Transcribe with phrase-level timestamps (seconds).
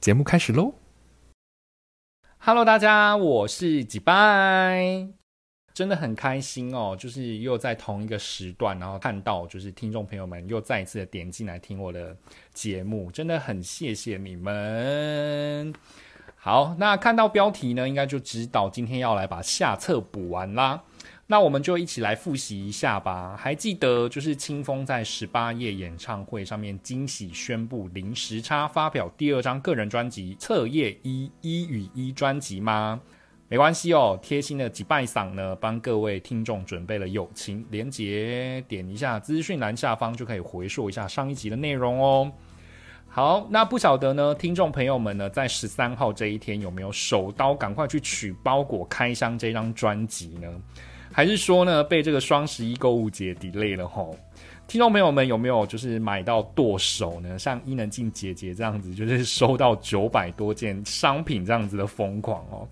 [0.00, 0.74] 节目开始喽
[2.38, 5.08] ！Hello，大家，我是几拜，
[5.78, 12.16] 真的很开心哦，就是又在同一个时段，然后看到就是听众朋友们又再一次的点进来听我的
[12.52, 15.72] 节目，真的很谢谢你们。
[16.34, 20.82] 好，那看到标题呢，应该就知道今天要来把下册补完啦。
[21.28, 23.36] 那我们就一起来复习一下吧。
[23.36, 33.00] 还记得就是清风在十八夜演唱会上面惊喜宣布零时差发表第二张个人专辑《彻夜一一与一》专辑吗？
[33.50, 42.30] 没关系哦，贴心的几拜嗓呢，帮各位听众准备了友情连结，点一下资讯栏下方就可以回溯一下上一集的内容哦。
[43.08, 50.48] 好，那不晓得呢，听众朋友们呢，在十三号这一天有没有手刀赶快去取包裹开箱这张专辑呢？
[51.10, 54.14] 还是说呢，被这个双十一购物节 delay 了吼？
[54.66, 57.38] 听众朋友们有没有就是买到剁手呢？
[57.38, 62.68] 像伊能静姐姐这样子，就是收到九百多件商品这样子的疯狂哦。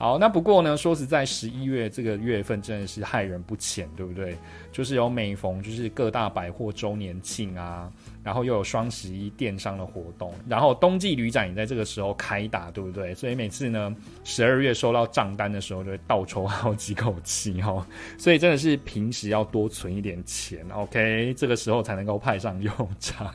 [0.00, 4.38] 好，那不过呢，说实在，十一月这个月份真的是害人不浅，对不对？
[4.70, 7.90] 就是有每逢就是各大百货周年庆啊，
[8.22, 13.12] 然后又有双十一电商的活动，然后冬季旅展也在这个时候开打，对不对？
[13.16, 17.84] 所以每次呢，十二月收到账单的时候，就会倒抽好几口气哈。
[18.16, 21.34] 所以真的是平时要多存一点钱，OK？
[21.36, 23.34] 这个时候才能够派上用场。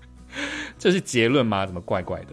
[0.78, 1.64] 这是结论吗？
[1.64, 2.32] 怎么怪怪的？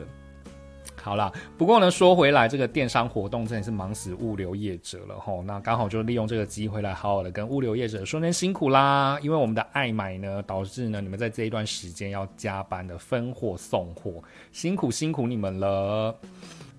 [1.04, 5.44] 好啦，不过呢，说回来，这个电商活动真的是忙死物流业者了吼。
[5.44, 9.20] 那刚好就利用这个机会来好好的跟物流业者说声辛苦啦。
[9.22, 16.18] 因为我们的爱买呢，导致呢你们在这一段时间要加班的分货送货，辛苦辛苦你们了。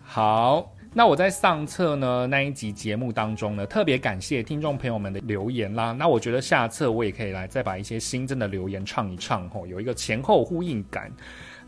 [0.02, 5.92] 好，那我在上册呢那一集节目当中呢，特别感谢听众朋友们的留言啦。
[5.92, 11.12] 那我觉得下册我也可以来再把一些新增的留言唱一唱吼，有一个前后呼应感。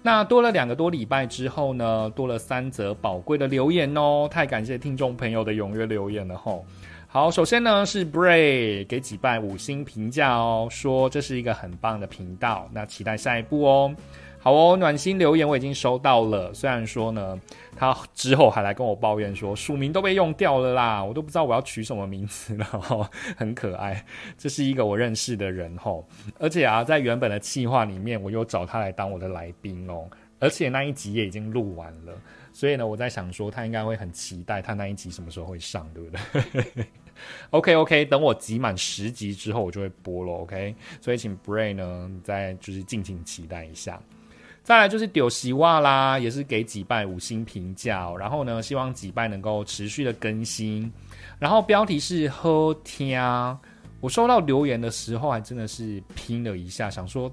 [0.07, 6.65] 那多了两个多礼拜之后呢，多了三则宝贵的留言哦，太感谢听众朋友的踊跃留言了吼。
[7.09, 13.93] 好，首先呢是 Bray 给几拜五星评价哦，说这是一个很棒的频道，那期待下一步哦。
[14.47, 16.55] 好哦，暖心留言我已经收到了。
[16.55, 17.37] 虽然说呢，
[17.75, 24.07] 他之后还来跟我抱怨说署名都被用掉了啦，我都不知道我要取什么名字了哈， 很可爱。
[24.39, 26.05] 这是一个我认识的人哦，
[26.39, 30.09] 而且啊，在原本的计划里面，我又找他来当我的来宾哦，
[30.39, 32.13] 而且那一集也已经录完了，
[32.53, 36.11] 所以呢，我在想说他应该会很期待他那一集什么时候会上，对不
[36.73, 36.87] 对？
[37.51, 40.33] OK OK，等我集满十集之后，我就会播了。
[40.35, 44.01] OK，所以请 Bray 呢，再就是敬请期待一下。
[44.67, 50.93] 再来就是丢希望啦，也是给几拜五星评价，然后呢，希望几拜能够持续的更新。
[51.39, 53.23] 然后标题是喝天，
[54.01, 57.33] 我收到留言的时候还真的是拼了一下，想说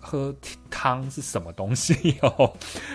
[0.00, 0.34] 喝
[0.70, 2.52] 汤是什么东西哦。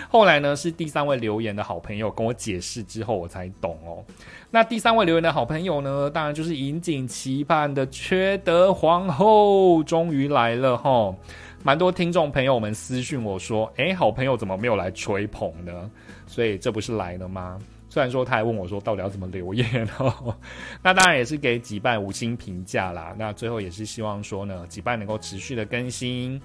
[0.08, 4.02] 后来呢，是第三位留言的好朋友跟我解释之后，我才懂哦。
[4.50, 11.14] 那第三位留言的好朋友呢，当然就是引颈期盼的缺德皇后，终于来了哈。
[11.62, 15.90] 蛮多听众朋友们私讯我说：“哎，好朋友怎么没有来吹捧呢？”
[16.26, 17.58] 所以这不是来了吗？
[17.96, 20.36] 虽然说他还问我说：“到底要怎么留言？” 哦，
[20.82, 23.14] 那当然也是给几拜五星评价啦。
[23.18, 26.38] 那最后也是希望说呢，几拜能够持续的更新。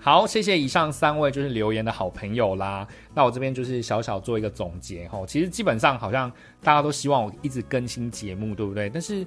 [0.00, 2.88] 好，谢谢以上三位就是留言的好朋友啦。
[3.14, 5.22] 那我这边就是小小做一个总结哈。
[5.26, 6.30] 其实基本上好像
[6.62, 8.88] 大家都希望我一直更新节目，对不对？
[8.88, 9.26] 但是。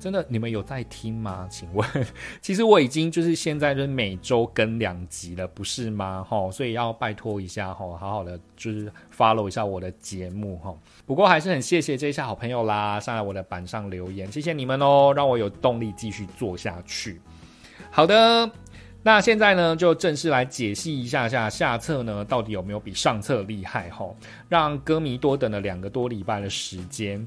[0.00, 1.46] 真的，你们有在听吗？
[1.50, 1.86] 请问，
[2.40, 6.24] 其实我已经就是现在就是每周更两集了，不是吗？
[6.26, 10.74] 哈，所以要拜托一下哈，好好的就是 follow 一下我的节目哈。
[11.04, 17.20] 不过还是很谢谢这些好朋友啦，上来我的板上留言，谢谢你们哦，让我有动力继续做下去。
[17.90, 18.50] 好的，
[19.06, 24.16] 那现在呢就正式来解析一下下下册呢到底有没有比上册厉害吼，
[24.48, 27.24] 让歌迷多等了两个多礼拜的时间。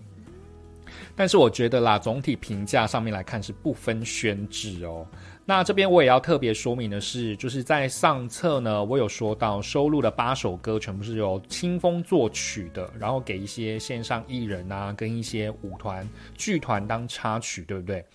[1.15, 5.07] 但是我觉得啦，总体评价上面来看是不分宣纸哦。
[5.49, 16.07] 那这边我也要特别说明的是，就是在上册呢，我有说到收录的八首歌全部是由清风作曲的，然后给一些线上艺人啊，跟一些舞团
[16.37, 18.05] 剧团当插曲，对不对？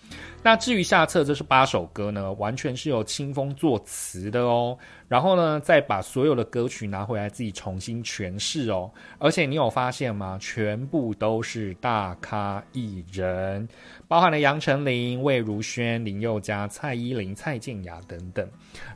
[0.41, 4.77] 那至于下册这是八首歌呢，完全是由清风作词的哦。
[5.07, 8.89] 然后呢，再把所有的歌曲拿回来自己重新诠释哦。
[9.19, 10.37] 而且你有发现吗？
[10.41, 13.67] 全部都是大咖艺人，
[14.07, 17.24] 包含了杨丞琳、魏如萱、林宥嘉、蔡依林。
[17.33, 18.47] 蔡健雅等等。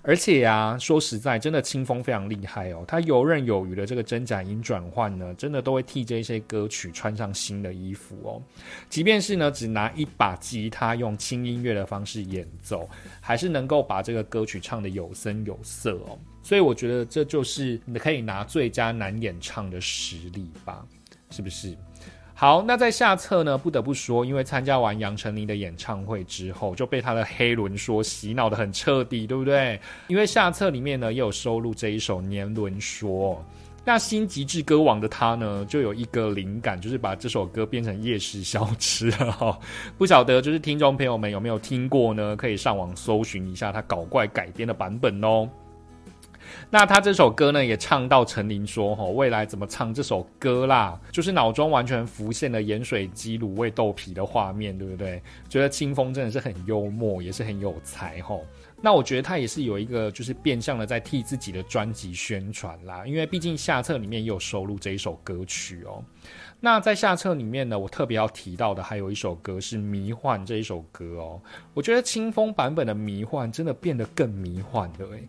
[0.01, 8.41] 而且呀，说实在，真的清风非常厉害哦，他游刃有余的这个真假音转换呢，真的都会替这些歌曲穿上新的衣服哦。
[8.89, 12.89] 即便是呢，只拿一把吉他用轻音乐的方式演奏，
[13.21, 16.19] 还是能够把这个歌曲唱的有声有色哦。
[16.43, 20.85] 所以我觉得这就是你可以拿最佳男演唱的实力吧，
[21.29, 21.77] 是不是？
[22.39, 29.77] 好，那在下册呢，不得不说，因为参加完杨丞琳的演唱会之后，就被他的黑轮说洗脑的很彻底，对不对？
[30.07, 33.43] 因为下册里面呢，也有收录这一首年轮说。
[33.83, 39.59] 那新极致歌王的他呢，就有一个灵感，就是把这首歌变成夜市小吃了哈。
[39.99, 42.37] 不晓得就是听众朋友们有没有听过呢？
[42.37, 45.45] 可以上网搜寻一下他搞怪改编的版本哦。
[46.71, 50.99] 那他这首歌呢，也唱到陈琳说：“吼，未来怎么唱这首歌啦？
[51.11, 55.19] 就是脑中完全浮现了盐水鸡卤味豆皮的画面，对不对？
[55.49, 58.45] 觉得清风真的是很幽默，也是很有才，吼。
[58.81, 66.03] 那我觉得他也是有一个，就是变相的在替自己的专辑宣传啦，因为毕竟下册里面也有收录这一首歌曲哦。
[66.59, 71.41] 那在下册里面呢，我特别要提到的还有一首歌是《迷幻》这一首歌哦。
[71.73, 75.27] 我觉得清风版本的《迷幻》真的变得更迷幻了，诶。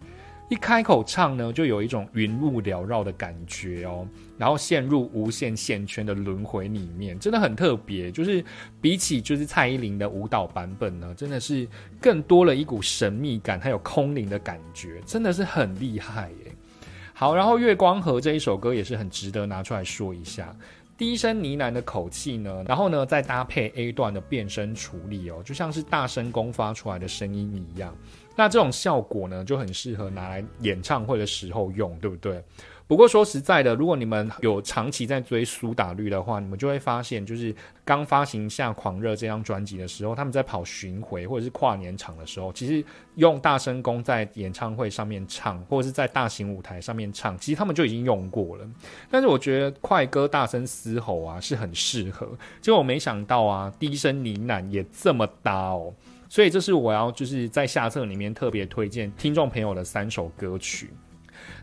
[0.50, 4.04] 一开口唱呢，就有一种云雾缭绕的感觉哦，
[4.36, 8.10] 然后陷入无限线圈的轮回里面，真的很特别。
[8.10, 8.44] 就是
[8.80, 11.68] 比起就是蔡依林的舞蹈版本呢，真的是
[12.00, 16.52] 更多了一股神秘感，还有空灵的感觉，真的是很厉害耶。
[17.14, 20.52] 好，然后《月光河》这一首歌也是很值得拿出来说一下，
[21.00, 27.96] 低声呢喃的口气呢，然后呢再搭配 A 段的变声处理哦，就像是大声功发出来的声音一样。
[28.36, 32.44] 那这种效果呢，就很适合拿来演唱会的时候用，对不对？
[32.90, 37.54] 不过说实在的，如果你们有长期在追苏打绿的话，你们就会发现，就是
[37.84, 42.84] 刚发行《下狂热》这张专辑的时候，他们在跑巡回或者是跨年场的时候，其实
[43.14, 48.68] 用大声公在演唱会上面唱，或者是在大型舞台上面唱，其实他们就已经用过了。
[49.08, 52.28] 但是我觉得快歌大声嘶吼啊是很适合，
[52.60, 55.94] 结果我没想到啊，低声呢喃也这么搭哦。
[56.28, 60.90] 所以这是我要就是在下册里面特别推荐听众朋友的三首歌曲。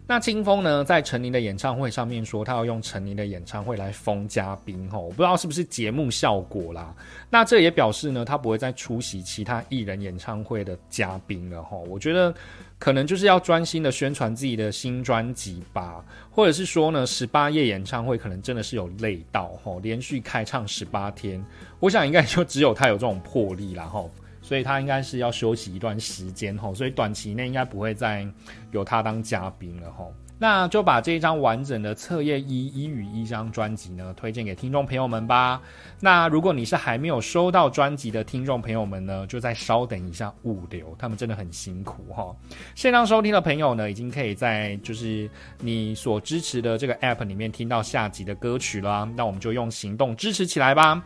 [0.09, 6.95] 那清风呢，在陈琳的演唱会上面说，他要用陈琳的演唱会来封嘉宾吼，我不知道是不是节目效果啦。
[7.29, 11.81] 那这也表示呢，他不会再出席其他艺人演唱会的嘉宾了吼。
[11.89, 12.33] 我觉得
[12.79, 16.01] 可能就是要专心的宣传自己的新专辑吧，
[16.31, 21.43] 或者是说呢，十八夜演唱会可能真的是有累到吼，连续开唱十八天，
[21.81, 24.09] 我想应该就只有他有这种魄力啦吼。
[24.47, 28.25] 所以他应该是要休息一段时间哈，所以短期内应该不会再
[28.71, 30.05] 有他当嘉宾了哈。
[30.39, 35.59] 那就把这一张完整的彻夜一一与一张专辑呢，推荐给听众朋友们吧。
[35.99, 42.33] 那如果你是还没有收到专辑的听众朋友们呢，就再稍等一下物流，他们真的很辛苦哈。
[42.73, 45.29] 线上收听的朋友呢，已经可以在就是
[45.59, 49.09] 你所支持的这个 App 里面听到下集的歌曲了。
[49.17, 51.03] 那我们就用行动支持起来吧。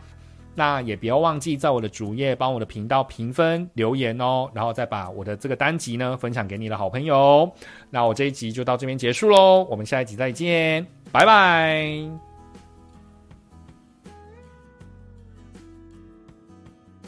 [0.54, 7.50] 那也不要忘记在我的主页帮我的频道评分留言哦，然后再把我的这个单集呢分享给你的好朋友。
[7.90, 12.31] 那我这一集就到这边结束喽，我们下一集再见，拜拜。